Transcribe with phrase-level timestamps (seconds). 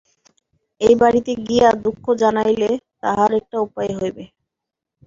[0.81, 2.69] এই বাড়িতে গিয়া দুঃখ জানাইলে
[3.01, 4.23] তাহার একটা উপায় হইবে।